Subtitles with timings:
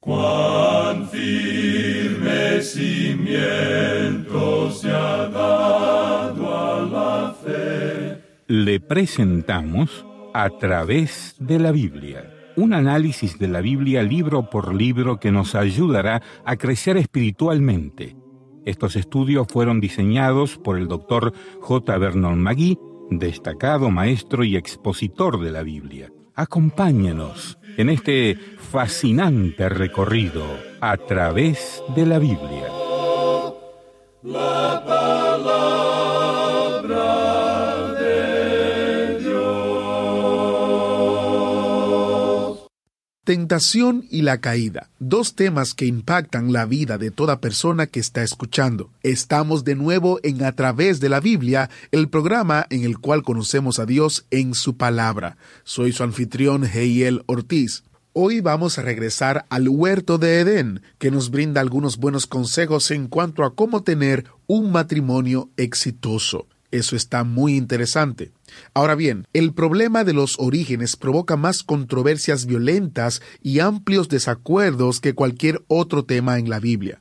[0.00, 8.22] Cuán firme cimiento se ha dado a la fe.
[8.46, 15.20] Le presentamos a través de la Biblia un análisis de la Biblia libro por libro
[15.20, 18.16] que nos ayudará a crecer espiritualmente.
[18.64, 21.98] Estos estudios fueron diseñados por el doctor J.
[21.98, 22.78] Vernon Magui,
[23.10, 26.10] destacado maestro y expositor de la Biblia.
[26.38, 28.36] Acompáñenos en este
[28.70, 30.44] fascinante recorrido
[30.80, 32.68] a través de la Biblia.
[34.22, 35.97] La palabra
[43.28, 48.22] Tentación y la caída, dos temas que impactan la vida de toda persona que está
[48.22, 48.90] escuchando.
[49.02, 53.80] Estamos de nuevo en A través de la Biblia, el programa en el cual conocemos
[53.80, 55.36] a Dios en su palabra.
[55.62, 57.84] Soy su anfitrión Heiel Ortiz.
[58.14, 63.08] Hoy vamos a regresar al huerto de Edén, que nos brinda algunos buenos consejos en
[63.08, 66.46] cuanto a cómo tener un matrimonio exitoso.
[66.70, 68.30] Eso está muy interesante.
[68.74, 75.14] Ahora bien, el problema de los orígenes provoca más controversias violentas y amplios desacuerdos que
[75.14, 77.00] cualquier otro tema en la Biblia.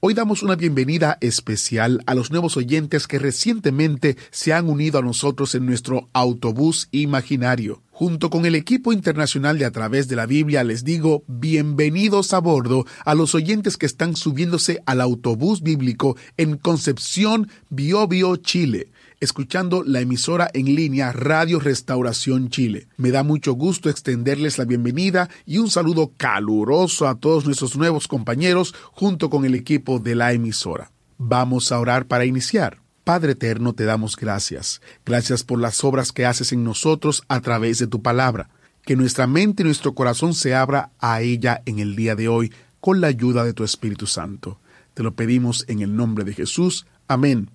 [0.00, 5.02] Hoy damos una bienvenida especial a los nuevos oyentes que recientemente se han unido a
[5.02, 7.80] nosotros en nuestro autobús imaginario.
[7.90, 12.38] Junto con el equipo internacional de A través de la Biblia les digo bienvenidos a
[12.38, 18.90] bordo a los oyentes que están subiéndose al autobús bíblico en Concepción, Biobío, Chile
[19.20, 22.88] escuchando la emisora en línea Radio Restauración Chile.
[22.96, 28.08] Me da mucho gusto extenderles la bienvenida y un saludo caluroso a todos nuestros nuevos
[28.08, 30.92] compañeros junto con el equipo de la emisora.
[31.18, 32.80] Vamos a orar para iniciar.
[33.04, 34.80] Padre eterno, te damos gracias.
[35.04, 38.50] Gracias por las obras que haces en nosotros a través de tu palabra.
[38.82, 42.52] Que nuestra mente y nuestro corazón se abra a ella en el día de hoy
[42.80, 44.60] con la ayuda de tu Espíritu Santo.
[44.94, 46.86] Te lo pedimos en el nombre de Jesús.
[47.06, 47.50] Amén.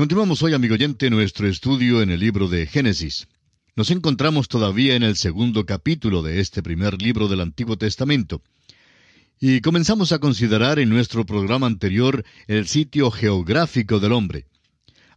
[0.00, 3.28] Continuamos hoy, amigo oyente, nuestro estudio en el libro de Génesis.
[3.76, 8.40] Nos encontramos todavía en el segundo capítulo de este primer libro del Antiguo Testamento.
[9.38, 14.46] Y comenzamos a considerar en nuestro programa anterior el sitio geográfico del hombre.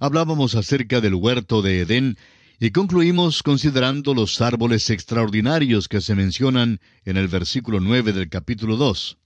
[0.01, 2.17] Hablábamos acerca del huerto de Edén
[2.59, 8.75] y concluimos considerando los árboles extraordinarios que se mencionan en el versículo 9 del capítulo
[8.75, 9.17] 2.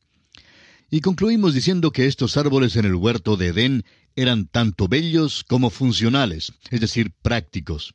[0.89, 5.69] Y concluimos diciendo que estos árboles en el huerto de Edén eran tanto bellos como
[5.69, 7.93] funcionales, es decir, prácticos.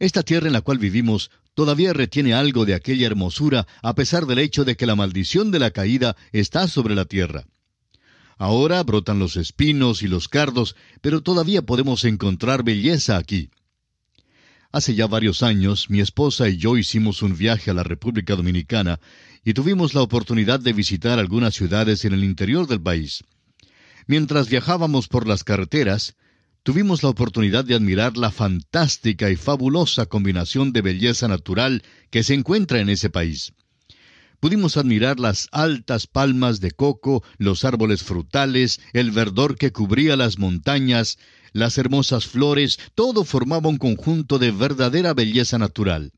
[0.00, 4.40] Esta tierra en la cual vivimos todavía retiene algo de aquella hermosura a pesar del
[4.40, 7.46] hecho de que la maldición de la caída está sobre la tierra.
[8.36, 13.50] Ahora brotan los espinos y los cardos, pero todavía podemos encontrar belleza aquí.
[14.70, 19.00] Hace ya varios años mi esposa y yo hicimos un viaje a la República Dominicana
[19.42, 23.24] y tuvimos la oportunidad de visitar algunas ciudades en el interior del país.
[24.06, 26.16] Mientras viajábamos por las carreteras,
[26.62, 32.34] tuvimos la oportunidad de admirar la fantástica y fabulosa combinación de belleza natural que se
[32.34, 33.54] encuentra en ese país.
[34.40, 40.38] Pudimos admirar las altas palmas de coco, los árboles frutales, el verdor que cubría las
[40.38, 41.18] montañas,
[41.52, 46.12] las hermosas flores, todo formaba un conjunto de verdadera belleza natural.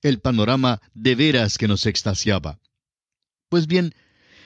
[0.00, 2.58] El panorama de veras que nos extasiaba.
[3.50, 3.94] Pues bien,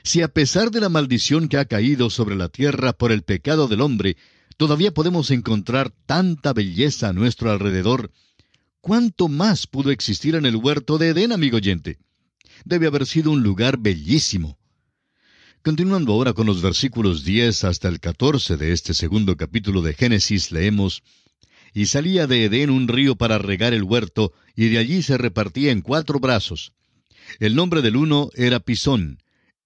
[0.02, 3.68] si a pesar de la maldición que ha caído sobre la tierra por el pecado
[3.68, 4.16] del hombre,
[4.56, 8.10] todavía podemos encontrar tanta belleza a nuestro alrededor,
[8.80, 11.98] ¿cuánto más pudo existir en el huerto de Edén, amigo oyente?
[12.64, 14.58] Debe haber sido un lugar bellísimo.
[15.62, 20.52] Continuando ahora con los versículos 10 hasta el 14 de este segundo capítulo de Génesis,
[20.52, 21.02] leemos,
[21.74, 25.72] Y salía de Edén un río para regar el huerto, y de allí se repartía
[25.72, 26.72] en cuatro brazos.
[27.40, 29.18] El nombre del uno era Pisón,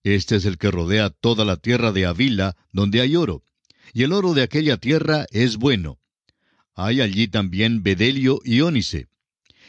[0.03, 3.43] este es el que rodea toda la tierra de Avila, donde hay oro,
[3.93, 5.99] y el oro de aquella tierra es bueno.
[6.75, 9.09] Hay allí también bedelio y ónice.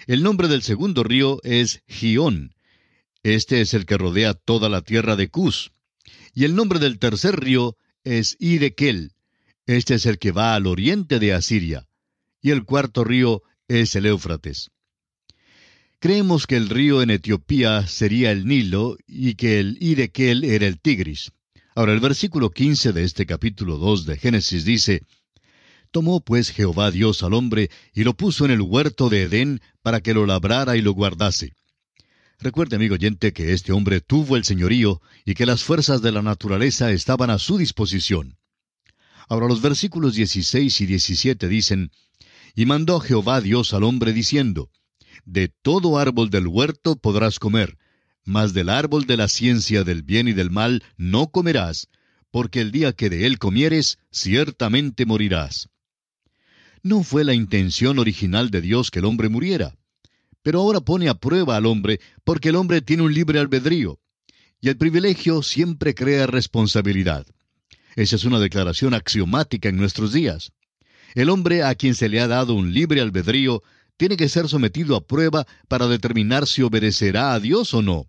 [0.08, 2.54] El nombre del segundo río es Gión.
[3.24, 5.72] Este es el que rodea toda la tierra de Cus.
[6.34, 9.12] Y el nombre del tercer río es Idekel.
[9.68, 11.88] Este es el que va al oriente de Asiria.
[12.42, 14.72] Y el cuarto río es el Éufrates.
[16.00, 20.80] Creemos que el río en Etiopía sería el Nilo y que el Idekel era el
[20.80, 21.32] Tigris.
[21.76, 25.04] Ahora el versículo 15 de este capítulo 2 de Génesis dice,
[25.92, 30.02] Tomó pues Jehová Dios al hombre y lo puso en el huerto de Edén para
[30.02, 31.54] que lo labrara y lo guardase.
[32.42, 36.24] Recuerde, amigo oyente, que este hombre tuvo el señorío y que las fuerzas de la
[36.24, 38.40] naturaleza estaban a su disposición.
[39.30, 41.92] Ahora los versículos 16 y 17 dicen,
[42.56, 44.72] Y mandó Jehová Dios al hombre diciendo,
[45.24, 47.78] de todo árbol del huerto podrás comer,
[48.26, 51.90] mas del árbol de la ciencia del bien y del mal no comerás,
[52.32, 55.70] porque el día que de él comieres, ciertamente morirás.
[56.82, 59.76] No fue la intención original de Dios que el hombre muriera,
[60.44, 64.00] pero ahora pone a prueba al hombre porque el hombre tiene un libre albedrío,
[64.60, 67.26] y el privilegio siempre crea responsabilidad.
[67.96, 70.52] Esa es una declaración axiomática en nuestros días.
[71.14, 73.64] El hombre a quien se le ha dado un libre albedrío
[73.98, 78.08] tiene que ser sometido a prueba para determinar si obedecerá a Dios o no.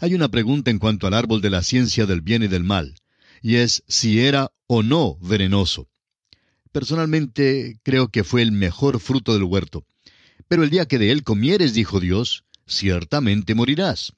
[0.00, 2.94] Hay una pregunta en cuanto al árbol de la ciencia del bien y del mal,
[3.40, 5.88] y es si era o no venenoso.
[6.72, 9.84] Personalmente creo que fue el mejor fruto del huerto.
[10.52, 14.12] Pero el día que de él comieres, dijo Dios, ciertamente morirás.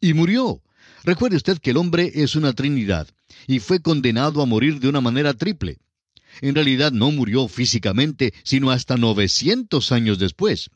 [0.00, 0.60] Y murió.
[1.04, 3.06] Recuerde usted que el hombre es una Trinidad,
[3.46, 5.78] y fue condenado a morir de una manera triple.
[6.40, 10.70] En realidad no murió físicamente, sino hasta 900 años después,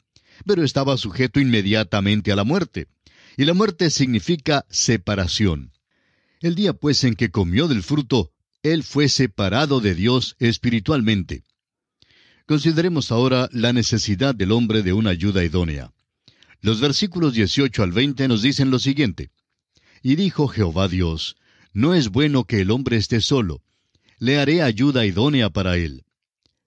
[0.47, 2.87] pero estaba sujeto inmediatamente a la muerte.
[3.37, 5.73] Y la muerte significa separación.
[6.41, 8.31] El día pues en que comió del fruto,
[8.63, 11.43] él fue separado de Dios espiritualmente.
[12.51, 15.93] Consideremos ahora la necesidad del hombre de una ayuda idónea.
[16.61, 19.31] Los versículos 18 al 20 nos dicen lo siguiente.
[20.03, 21.37] Y dijo Jehová Dios,
[21.73, 23.63] No es bueno que el hombre esté solo,
[24.19, 26.03] le haré ayuda idónea para él.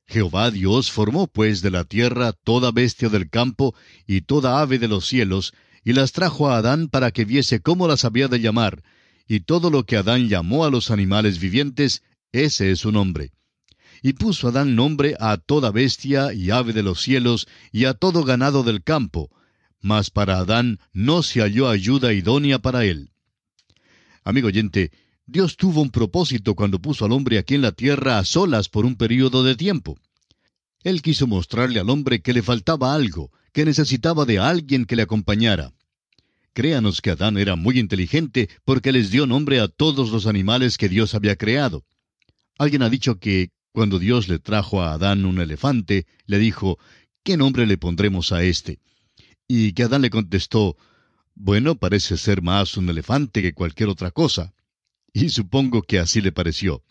[0.07, 3.75] Jehová Dios formó pues de la tierra toda bestia del campo
[4.07, 5.53] y toda ave de los cielos,
[5.83, 8.83] y las trajo a Adán para que viese cómo las había de llamar,
[9.27, 13.33] y todo lo que Adán llamó a los animales vivientes, ese es su nombre.
[14.03, 18.23] Y puso Adán nombre a toda bestia y ave de los cielos, y a todo
[18.23, 19.31] ganado del campo,
[19.79, 23.11] mas para Adán no se halló ayuda idónea para él.
[24.25, 24.91] Amigo oyente,
[25.25, 28.85] Dios tuvo un propósito cuando puso al hombre aquí en la tierra a solas por
[28.85, 29.97] un período de tiempo.
[30.83, 35.03] Él quiso mostrarle al hombre que le faltaba algo, que necesitaba de alguien que le
[35.03, 35.71] acompañara.
[36.51, 40.89] Créanos que Adán era muy inteligente porque les dio nombre a todos los animales que
[40.89, 41.85] Dios había creado.
[42.57, 46.79] Alguien ha dicho que cuando Dios le trajo a Adán un elefante, le dijo,
[47.23, 48.79] ¿qué nombre le pondremos a este?
[49.47, 50.77] Y que Adán le contestó,
[51.35, 54.53] bueno, parece ser más un elefante que cualquier otra cosa
[55.13, 56.83] y supongo que así le pareció.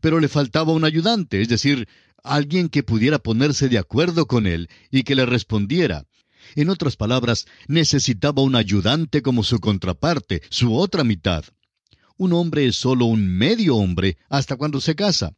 [0.00, 1.88] Pero le faltaba un ayudante, es decir,
[2.22, 6.06] alguien que pudiera ponerse de acuerdo con él y que le respondiera.
[6.54, 11.44] En otras palabras, necesitaba un ayudante como su contraparte, su otra mitad.
[12.16, 15.34] Un hombre es solo un medio hombre hasta cuando se casa.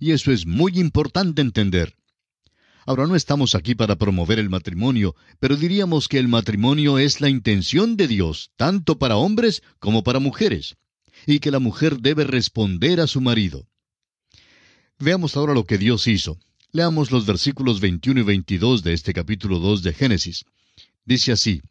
[0.00, 1.94] Y eso es muy importante entender.
[2.86, 7.28] Ahora no estamos aquí para promover el matrimonio, pero diríamos que el matrimonio es la
[7.28, 10.76] intención de Dios, tanto para hombres como para mujeres
[11.26, 13.66] y que la mujer debe responder a su marido.
[14.98, 16.38] Veamos ahora lo que Dios hizo.
[16.72, 20.44] Leamos los versículos 21 y 22 de este capítulo 2 de Génesis.
[21.04, 21.62] Dice así,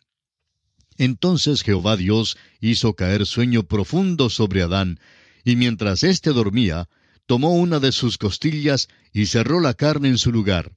[0.97, 4.99] Entonces Jehová Dios hizo caer sueño profundo sobre Adán,
[5.45, 6.89] y mientras éste dormía,
[7.29, 10.71] tomó una de sus costillas y cerró la carne en su lugar.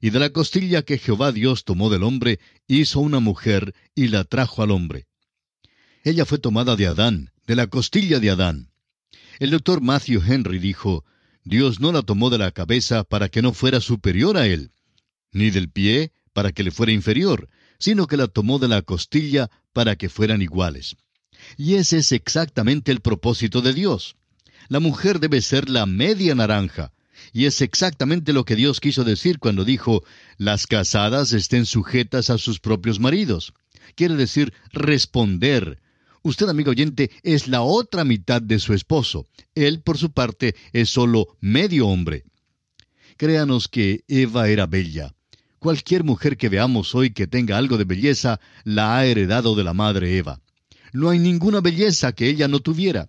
[0.00, 4.24] Y de la costilla que Jehová Dios tomó del hombre, hizo una mujer y la
[4.24, 5.06] trajo al hombre.
[6.02, 8.70] Ella fue tomada de Adán, de la costilla de Adán.
[9.38, 11.04] El doctor Matthew Henry dijo,
[11.44, 14.72] Dios no la tomó de la cabeza para que no fuera superior a él,
[15.30, 19.50] ni del pie para que le fuera inferior, sino que la tomó de la costilla
[19.74, 20.96] para que fueran iguales.
[21.58, 24.16] Y ese es exactamente el propósito de Dios.
[24.68, 26.92] La mujer debe ser la media naranja.
[27.32, 30.02] Y es exactamente lo que Dios quiso decir cuando dijo,
[30.38, 33.54] las casadas estén sujetas a sus propios maridos.
[33.94, 35.80] Quiere decir responder.
[36.22, 39.26] Usted, amigo oyente, es la otra mitad de su esposo.
[39.54, 42.24] Él, por su parte, es solo medio hombre.
[43.16, 45.14] Créanos que Eva era bella.
[45.58, 49.74] Cualquier mujer que veamos hoy que tenga algo de belleza, la ha heredado de la
[49.74, 50.40] madre Eva.
[50.92, 53.08] No hay ninguna belleza que ella no tuviera.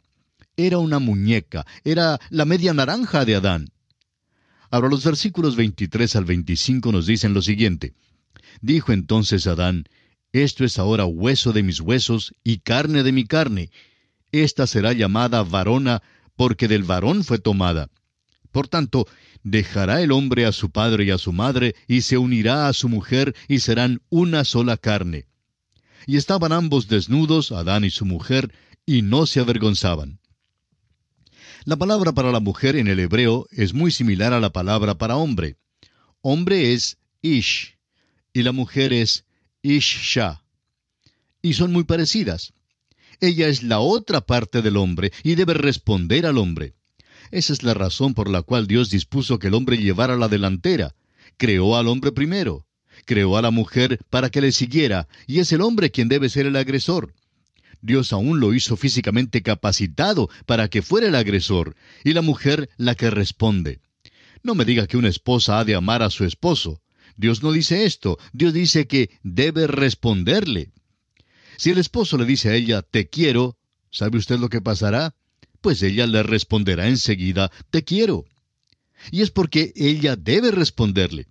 [0.55, 3.69] Era una muñeca, era la media naranja de Adán.
[4.69, 7.93] Ahora los versículos 23 al 25 nos dicen lo siguiente.
[8.61, 9.85] Dijo entonces Adán,
[10.31, 13.71] Esto es ahora hueso de mis huesos y carne de mi carne.
[14.31, 16.03] Esta será llamada varona,
[16.35, 17.89] porque del varón fue tomada.
[18.51, 19.07] Por tanto,
[19.43, 22.89] dejará el hombre a su padre y a su madre, y se unirá a su
[22.89, 25.25] mujer, y serán una sola carne.
[26.05, 28.53] Y estaban ambos desnudos, Adán y su mujer,
[28.85, 30.19] y no se avergonzaban.
[31.65, 35.15] La palabra para la mujer en el hebreo es muy similar a la palabra para
[35.15, 35.55] hombre.
[36.21, 37.77] Hombre es ish,
[38.33, 39.23] y la mujer es
[39.61, 40.43] ishsha.
[41.41, 42.51] Y son muy parecidas.
[43.21, 46.73] Ella es la otra parte del hombre y debe responder al hombre.
[47.31, 50.95] Esa es la razón por la cual Dios dispuso que el hombre llevara la delantera.
[51.37, 52.67] Creó al hombre primero.
[53.05, 56.45] Creó a la mujer para que le siguiera, y es el hombre quien debe ser
[56.45, 57.13] el agresor.
[57.83, 62.95] Dios aún lo hizo físicamente capacitado para que fuera el agresor, y la mujer la
[62.95, 63.79] que responde.
[64.41, 66.81] No me diga que una esposa ha de amar a su esposo.
[67.15, 70.71] Dios no dice esto, Dios dice que debe responderle.
[71.57, 73.57] Si el esposo le dice a ella, te quiero,
[73.91, 75.13] ¿sabe usted lo que pasará?
[75.63, 78.25] pues ella le responderá enseguida, te quiero.
[79.11, 81.27] Y es porque ella debe responderle.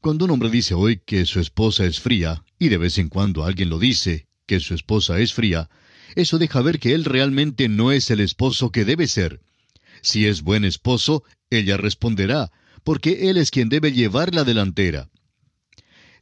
[0.00, 3.44] Cuando un hombre dice hoy que su esposa es fría, y de vez en cuando
[3.44, 5.68] alguien lo dice, que su esposa es fría,
[6.14, 9.40] eso deja ver que él realmente no es el esposo que debe ser.
[10.02, 12.50] Si es buen esposo, ella responderá,
[12.84, 15.10] porque él es quien debe llevar la delantera.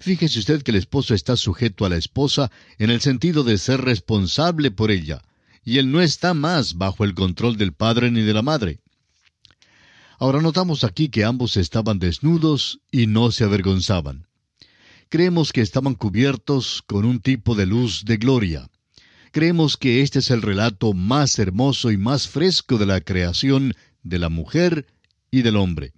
[0.00, 3.82] Fíjese usted que el esposo está sujeto a la esposa en el sentido de ser
[3.82, 5.22] responsable por ella,
[5.64, 8.80] y él no está más bajo el control del padre ni de la madre.
[10.18, 14.26] Ahora notamos aquí que ambos estaban desnudos y no se avergonzaban.
[15.14, 18.68] Creemos que estaban cubiertos con un tipo de luz de gloria.
[19.30, 24.18] Creemos que este es el relato más hermoso y más fresco de la creación de
[24.18, 24.88] la mujer
[25.30, 25.92] y del hombre.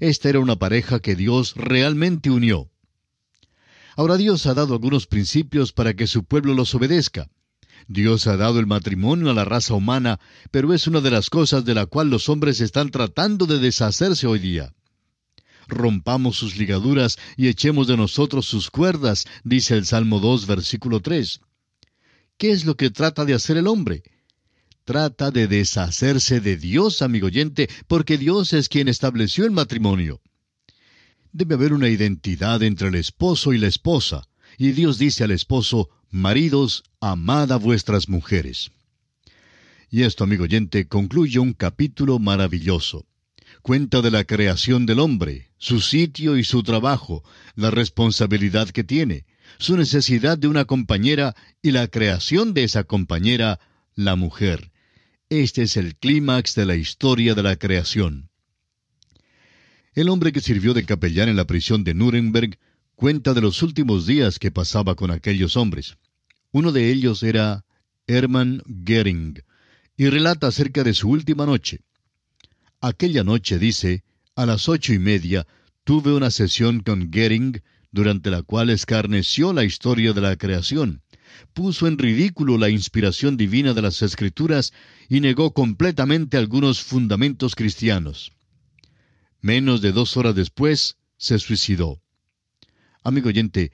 [0.00, 2.68] Esta era una pareja que Dios realmente unió.
[3.94, 7.28] Ahora Dios ha dado algunos principios para que su pueblo los obedezca.
[7.86, 10.18] Dios ha dado el matrimonio a la raza humana,
[10.50, 14.26] pero es una de las cosas de la cual los hombres están tratando de deshacerse
[14.26, 14.74] hoy día.
[15.68, 21.40] Rompamos sus ligaduras y echemos de nosotros sus cuerdas, dice el Salmo 2, versículo 3.
[22.36, 24.02] ¿Qué es lo que trata de hacer el hombre?
[24.84, 30.20] Trata de deshacerse de Dios, amigo oyente, porque Dios es quien estableció el matrimonio.
[31.32, 34.26] Debe haber una identidad entre el esposo y la esposa,
[34.58, 38.70] y Dios dice al esposo, Maridos, amad a vuestras mujeres.
[39.88, 43.06] Y esto, amigo oyente, concluye un capítulo maravilloso.
[43.62, 47.22] Cuenta de la creación del hombre, su sitio y su trabajo,
[47.54, 49.24] la responsabilidad que tiene,
[49.58, 53.60] su necesidad de una compañera y la creación de esa compañera,
[53.94, 54.72] la mujer.
[55.28, 58.30] Este es el clímax de la historia de la creación.
[59.94, 62.58] El hombre que sirvió de capellán en la prisión de Nuremberg
[62.96, 65.98] cuenta de los últimos días que pasaba con aquellos hombres.
[66.50, 67.64] Uno de ellos era
[68.08, 69.44] Hermann Gering,
[69.96, 71.84] y relata acerca de su última noche.
[72.84, 74.02] Aquella noche, dice,
[74.34, 75.46] a las ocho y media,
[75.84, 77.62] tuve una sesión con Gering,
[77.92, 81.00] durante la cual escarneció la historia de la creación,
[81.52, 84.72] puso en ridículo la inspiración divina de las Escrituras
[85.08, 88.32] y negó completamente algunos fundamentos cristianos.
[89.40, 92.02] Menos de dos horas después, se suicidó.
[93.04, 93.70] Amigo oyente,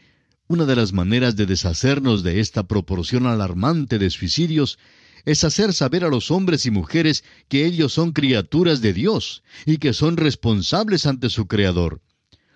[0.49, 4.79] una de las maneras de deshacernos de esta proporción alarmante de suicidios
[5.29, 9.77] es hacer saber a los hombres y mujeres que ellos son criaturas de Dios y
[9.77, 12.01] que son responsables ante su Creador.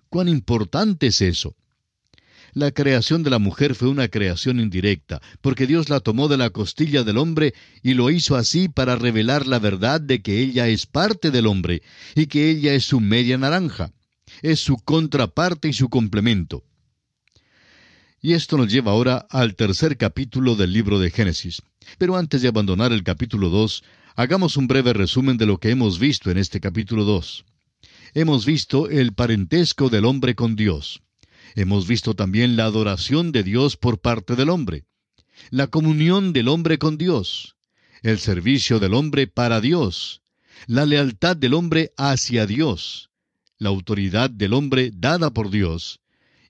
[0.09, 1.55] ¿Cuán importante es eso?
[2.55, 6.51] La creación de la mujer fue una creación indirecta, porque Dios la tomó de la
[6.51, 10.87] costilla del hombre y lo hizo así para revelar la verdad de que ella es
[10.87, 11.83] parte del hombre
[12.15, 13.93] y que ella es su media naranja
[14.41, 16.65] es su contraparte y su complemento.
[18.25, 21.61] Y esto nos lleva ahora al tercer capítulo del libro de Génesis.
[21.99, 23.83] Pero antes de abandonar el capítulo 2,
[24.15, 27.45] hagamos un breve resumen de lo que hemos visto en este capítulo 2.
[28.15, 31.03] Hemos visto el parentesco del hombre con Dios.
[31.57, 34.85] Hemos visto también la adoración de Dios por parte del hombre.
[35.51, 37.57] la comunión del hombre con Dios,
[38.03, 40.23] el servicio del hombre para Dios,
[40.67, 43.11] la lealtad del hombre hacia Dios,
[43.59, 46.02] la autoridad del hombre dada por Dios,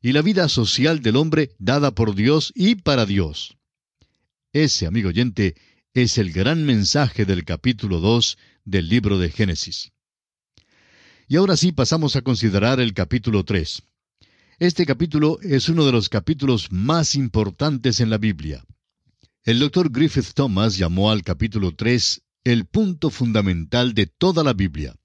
[0.02, 3.56] y la vida social del hombre dada por Dios y para Dios.
[4.52, 5.54] Ese, amigo oyente,
[5.94, 9.92] es el gran mensaje del capítulo 2 del libro de Génesis.
[11.28, 13.82] Y ahora sí pasamos a considerar el capítulo 3.
[14.58, 18.64] Este capítulo es uno de los capítulos más importantes en la Biblia.
[19.44, 24.96] El doctor Griffith Thomas llamó al capítulo 3 el punto fundamental de toda la Biblia.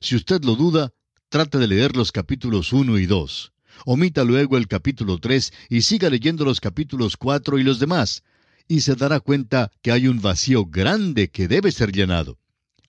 [0.00, 0.92] Si usted lo duda,
[1.28, 3.52] trate de leer los capítulos 1 y 2.
[3.84, 8.22] Omita luego el capítulo 3 y siga leyendo los capítulos 4 y los demás,
[8.68, 12.38] y se dará cuenta que hay un vacío grande que debe ser llenado.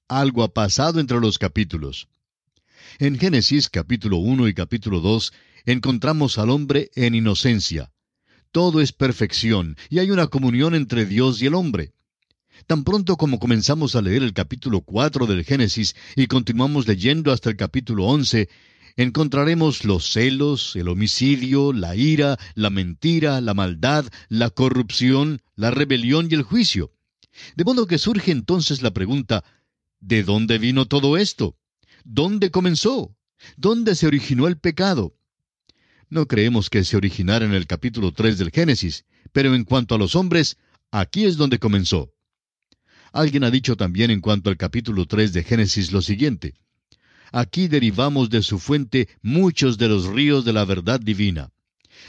[0.08, 2.08] Algo ha pasado entre los capítulos.
[3.00, 5.34] En Génesis capítulo 1 y capítulo 2
[5.65, 7.91] encontramos al hombre en inocencia.
[8.51, 11.91] Todo es perfección y hay una comunión entre Dios y el hombre.
[12.65, 17.50] Tan pronto como comenzamos a leer el capítulo 4 del Génesis y continuamos leyendo hasta
[17.50, 18.50] el capítulo 11,
[18.98, 26.27] encontraremos los celos, el homicidio, la ira, la mentira, la maldad, la corrupción, la rebelión
[26.30, 26.92] y el juicio.
[27.56, 29.44] De modo que surge entonces la pregunta,
[30.00, 31.56] ¿de dónde vino todo esto?
[32.04, 33.16] ¿Dónde comenzó?
[33.56, 35.16] ¿Dónde se originó el pecado?
[36.10, 39.98] No creemos que se originara en el capítulo 3 del Génesis, pero en cuanto a
[40.00, 40.58] los hombres,
[40.89, 42.13] aquí es donde comenzó.
[43.12, 46.56] Alguien ha dicho también en cuanto al capítulo 3 de Génesis lo siguiente.
[47.31, 51.50] Aquí derivamos de su fuente muchos de los ríos de la verdad divina.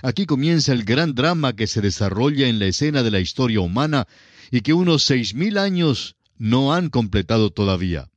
[0.03, 4.07] Aquí comienza el gran drama que se desarrolla en la escena de la historia humana
[4.51, 8.11] y que unos seis mil años no han completado todavía.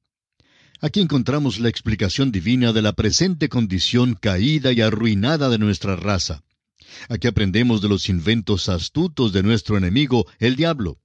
[0.79, 6.43] Aquí encontramos la explicación divina de la presente condición caída y arruinada de nuestra raza.
[7.10, 10.98] Aquí aprendemos de los inventos astutos de nuestro enemigo, el diablo.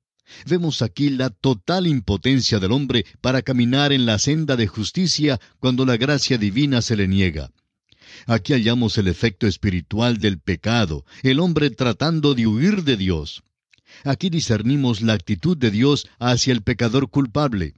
[0.47, 5.87] Vemos aquí la total impotencia del hombre para caminar en la senda de justicia cuando
[5.87, 7.51] la gracia divina se le niega.
[8.27, 13.43] Aquí hallamos el efecto espiritual del pecado, el hombre tratando de huir de Dios.
[14.05, 17.75] Aquí discernimos la actitud de Dios hacia el pecador culpable.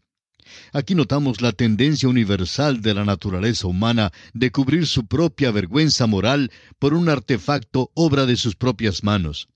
[0.72, 6.50] Aquí notamos la tendencia universal de la naturaleza humana de cubrir su propia vergüenza moral
[6.78, 9.48] por un artefacto obra de sus propias manos.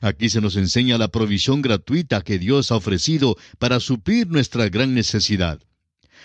[0.00, 4.94] Aquí se nos enseña la provisión gratuita que Dios ha ofrecido para suplir nuestra gran
[4.94, 5.60] necesidad.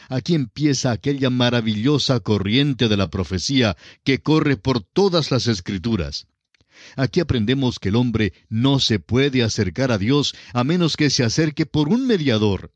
[0.10, 6.28] Aquí empieza aquella maravillosa corriente de la profecía que corre por todas las escrituras.
[6.96, 11.24] Aquí aprendemos que el hombre no se puede acercar a Dios a menos que se
[11.24, 12.74] acerque por un mediador.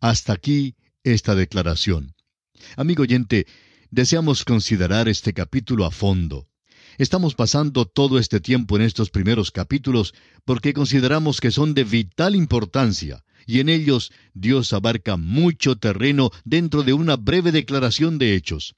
[0.00, 2.14] Hasta aquí esta declaración.
[2.76, 3.46] Amigo oyente,
[3.90, 6.48] deseamos considerar este capítulo a fondo.
[6.98, 12.36] Estamos pasando todo este tiempo en estos primeros capítulos porque consideramos que son de vital
[12.36, 18.74] importancia, y en ellos Dios abarca mucho terreno dentro de una breve declaración de hechos.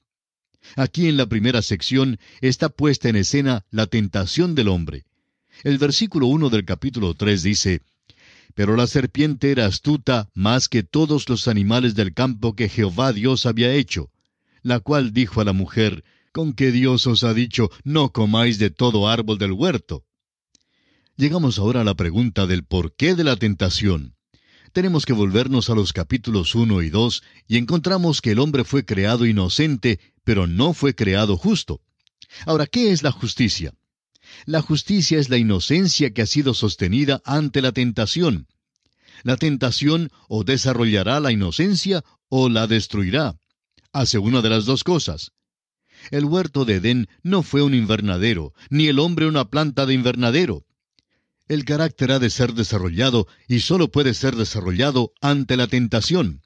[0.77, 5.05] Aquí en la primera sección está puesta en escena la tentación del hombre.
[5.63, 7.83] El versículo 1 del capítulo 3 dice,
[8.55, 13.45] Pero la serpiente era astuta más que todos los animales del campo que Jehová Dios
[13.45, 14.11] había hecho,
[14.63, 18.69] la cual dijo a la mujer, con que Dios os ha dicho, no comáis de
[18.69, 20.05] todo árbol del huerto.
[21.17, 24.17] Llegamos ahora a la pregunta del porqué de la tentación.
[24.73, 28.85] Tenemos que volvernos a los capítulos 1 y 2 y encontramos que el hombre fue
[28.85, 31.81] creado inocente, pero no fue creado justo.
[32.47, 33.73] Ahora, ¿qué es la justicia?
[34.45, 38.49] La justicia es la inocencia que ha sido sostenida ante la tentación.
[39.23, 43.37] La tentación o desarrollará la inocencia o la destruirá.
[43.93, 45.31] Hace una de las dos cosas.
[46.11, 50.65] El huerto de Edén no fue un invernadero, ni el hombre una planta de invernadero.
[51.49, 56.43] El carácter ha de ser desarrollado y solo puede ser desarrollado ante la tentación.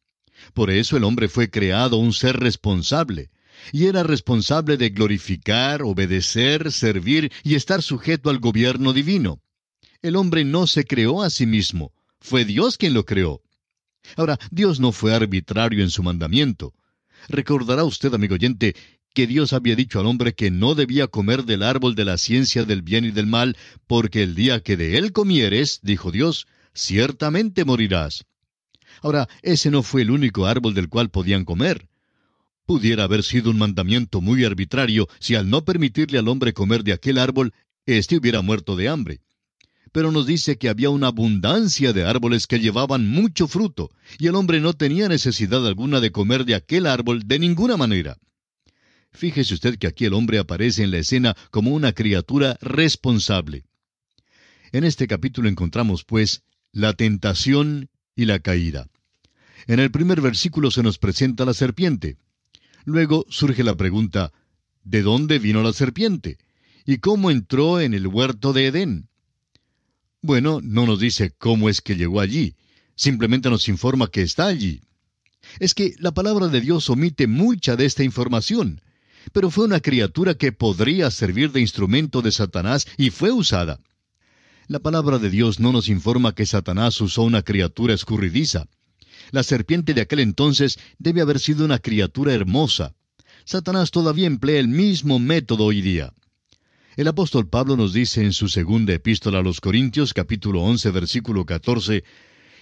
[0.55, 3.31] Por eso el hombre fue creado un ser responsable,
[3.73, 9.41] y era responsable de glorificar, obedecer, servir y estar sujeto al gobierno divino.
[10.03, 13.43] El hombre no se creó a sí mismo, fue Dios quien lo creó.
[14.17, 16.75] Ahora, Dios no fue arbitrario en su mandamiento.
[17.29, 18.77] Recordará usted, amigo oyente,
[19.15, 22.65] que Dios había dicho al hombre que no debía comer del árbol de la ciencia
[22.65, 27.65] del bien y del mal, porque el día que de él comieres, dijo Dios, ciertamente
[27.65, 28.25] morirás.
[29.03, 31.89] Ahora, ese no fue el único árbol del cual podían comer.
[32.67, 36.93] Pudiera haber sido un mandamiento muy arbitrario si al no permitirle al hombre comer de
[36.93, 37.53] aquel árbol,
[37.87, 39.21] éste hubiera muerto de hambre.
[39.93, 44.35] Pero nos dice que había una abundancia de árboles que llevaban mucho fruto, y el
[44.35, 48.19] hombre no tenía necesidad alguna de comer de aquel árbol de ninguna manera.
[49.19, 53.65] Fíjese usted que aquí el hombre aparece en la escena como una criatura responsable.
[54.71, 58.89] En este capítulo encontramos, pues, la tentación y la caída.
[59.67, 62.17] En el primer versículo se nos presenta la serpiente.
[62.85, 64.33] Luego surge la pregunta,
[64.85, 66.39] ¿de dónde vino la serpiente?
[66.87, 69.09] ¿Y cómo entró en el huerto de Edén?
[70.23, 72.55] Bueno, no nos dice cómo es que llegó allí,
[72.95, 74.81] simplemente nos informa que está allí.
[75.59, 78.81] Es que la palabra de Dios omite mucha de esta información,
[79.33, 83.81] pero fue una criatura que podría servir de instrumento de Satanás y fue usada.
[84.67, 88.67] La palabra de Dios no nos informa que Satanás usó una criatura escurridiza.
[89.31, 92.95] La serpiente de aquel entonces debe haber sido una criatura hermosa.
[93.45, 96.13] Satanás todavía emplea el mismo método hoy día.
[96.97, 101.47] El apóstol Pablo nos dice en su segunda epístola a los Corintios capítulo 11 versículo
[101.47, 102.05] 14,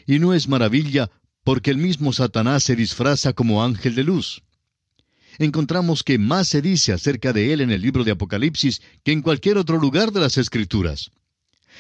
[0.06, 1.10] y no es maravilla
[1.42, 4.42] porque el mismo Satanás se disfraza como ángel de luz.
[5.38, 9.22] Encontramos que más se dice acerca de él en el libro de Apocalipsis que en
[9.22, 11.10] cualquier otro lugar de las Escrituras.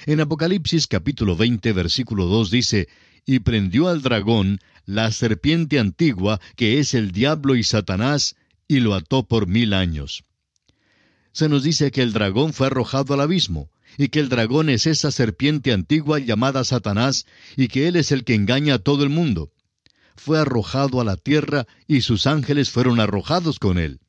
[0.04, 2.88] En Apocalipsis capítulo 20 versículo 2 dice,
[3.24, 8.36] y prendió al dragón, la serpiente antigua, que es el diablo y Satanás,
[8.68, 10.24] y lo ató por mil años.
[11.32, 14.86] Se nos dice que el dragón fue arrojado al abismo, y que el dragón es
[14.86, 19.10] esa serpiente antigua llamada Satanás, y que él es el que engaña a todo el
[19.10, 19.50] mundo.
[20.16, 24.00] Fue arrojado a la tierra, y sus ángeles fueron arrojados con él.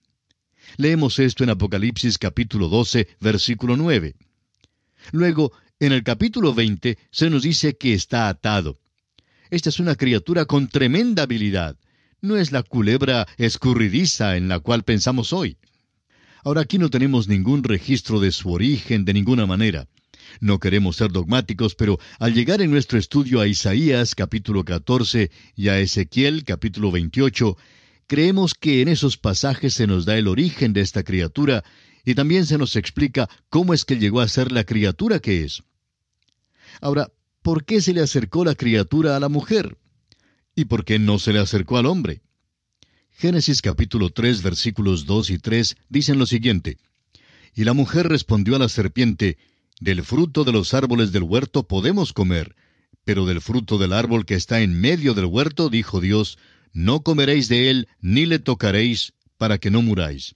[0.78, 4.16] Leemos esto en Apocalipsis capítulo 12, versículo 9.
[5.12, 8.78] Luego, en el capítulo 20, se nos dice que está atado.
[9.50, 11.78] Esta es una criatura con tremenda habilidad.
[12.22, 15.58] No es la culebra escurridiza en la cual pensamos hoy.
[16.44, 19.88] Ahora aquí no tenemos ningún registro de su origen de ninguna manera.
[20.40, 25.70] No queremos ser dogmáticos, pero al llegar en nuestro estudio a Isaías capítulo 14 y
[25.70, 27.58] a Ezequiel capítulo 28,
[28.06, 31.64] creemos que en esos pasajes se nos da el origen de esta criatura
[32.06, 35.64] y también se nos explica cómo es que llegó a ser la criatura que es.
[36.82, 39.78] Ahora, ¿por qué se le acercó la criatura a la mujer?
[40.56, 42.22] ¿Y por qué no se le acercó al hombre?
[43.12, 46.78] Génesis capítulo 3 versículos 2 y 3 dicen lo siguiente.
[47.56, 49.38] Y la mujer respondió a la serpiente,
[49.80, 52.56] Del fruto de los árboles del huerto podemos comer,
[53.04, 56.40] pero del fruto del árbol que está en medio del huerto, dijo Dios,
[56.74, 60.36] no comeréis de él, ni le tocaréis, para que no muráis.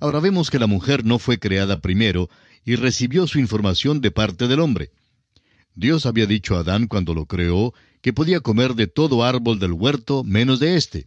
[0.00, 2.28] Ahora vemos que la mujer no fue creada primero
[2.64, 4.92] y recibió su información de parte del hombre.
[5.74, 9.72] Dios había dicho a Adán cuando lo creó que podía comer de todo árbol del
[9.72, 11.06] huerto menos de éste.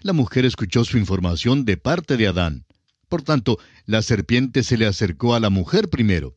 [0.00, 2.64] La mujer escuchó su información de parte de Adán.
[3.08, 6.34] Por tanto, la serpiente se le acercó a la mujer primero.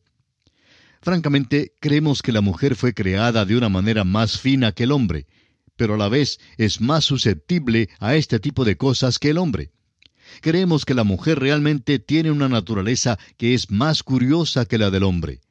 [1.06, 5.28] Francamente, creemos que la mujer fue creada de una manera más fina que el hombre,
[5.76, 9.70] pero a la vez es más susceptible a este tipo de cosas que el hombre.
[10.40, 15.04] Creemos que la mujer realmente tiene una naturaleza que es más curiosa que la del
[15.04, 15.42] hombre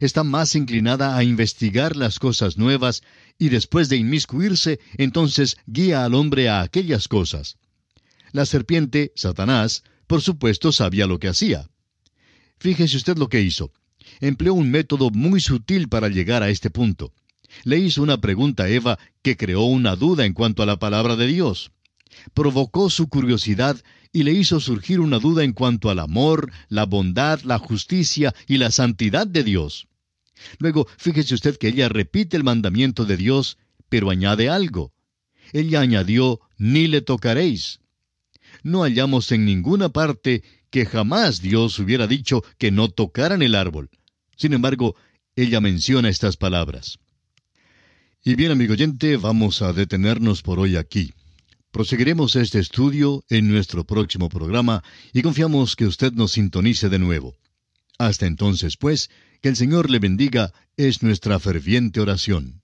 [0.00, 3.02] está más inclinada a investigar las cosas nuevas
[3.38, 7.58] y después de inmiscuirse, entonces guía al hombre a aquellas cosas.
[8.32, 11.68] La serpiente, Satanás, por supuesto sabía lo que hacía.
[12.58, 13.70] Fíjese usted lo que hizo.
[14.20, 17.12] Empleó un método muy sutil para llegar a este punto.
[17.62, 21.16] Le hizo una pregunta a Eva que creó una duda en cuanto a la palabra
[21.16, 21.72] de Dios.
[22.32, 23.80] Provocó su curiosidad
[24.12, 28.58] y le hizo surgir una duda en cuanto al amor, la bondad, la justicia y
[28.58, 29.88] la santidad de Dios.
[30.58, 34.92] Luego, fíjese usted que ella repite el mandamiento de Dios, pero añade algo.
[35.52, 37.80] Ella añadió, ni le tocaréis.
[38.62, 43.90] No hallamos en ninguna parte que jamás Dios hubiera dicho que no tocaran el árbol.
[44.36, 44.96] Sin embargo,
[45.36, 46.98] ella menciona estas palabras.
[48.24, 51.12] Y bien, amigo oyente, vamos a detenernos por hoy aquí.
[51.70, 57.34] Proseguiremos este estudio en nuestro próximo programa y confiamos que usted nos sintonice de nuevo.
[57.98, 59.10] Hasta entonces, pues,
[59.42, 62.62] que el Señor le bendiga es nuestra ferviente oración.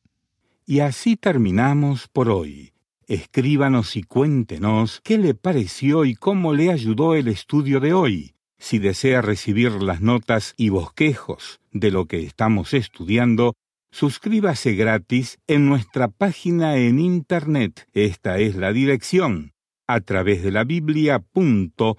[0.65, 2.73] Y así terminamos por hoy.
[3.07, 8.35] Escríbanos y cuéntenos qué le pareció y cómo le ayudó el estudio de hoy.
[8.61, 13.55] Si desea recibir las notas y bosquejos de lo que estamos estudiando,
[13.93, 17.89] Suscríbase gratis en nuestra página en Internet.
[17.93, 19.53] Esta es la dirección
[19.89, 21.97] a través de la biblia.org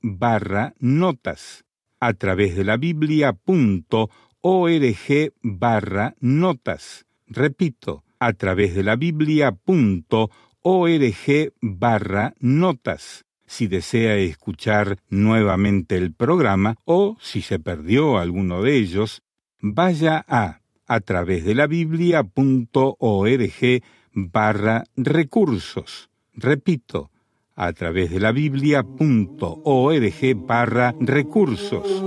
[0.00, 1.64] barra notas.
[1.98, 4.12] A través de la biblia.org
[5.42, 7.06] barra notas.
[7.26, 10.28] Repito, a través de la biblia.org
[11.60, 13.24] barra notas.
[13.46, 19.22] Si desea escuchar nuevamente el programa o si se perdió alguno de ellos,
[19.60, 22.22] vaya a a través de la biblia.org
[24.12, 26.10] barra recursos.
[26.34, 27.10] Repito,
[27.54, 32.02] a través de la biblia.org barra recursos.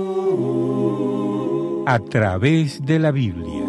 [1.88, 3.65] a través de la Biblia.